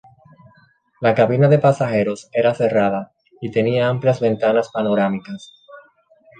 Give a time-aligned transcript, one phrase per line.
[0.99, 5.53] La cabina de pasajeros era cerrada y tenía amplias ventanas panorámicas.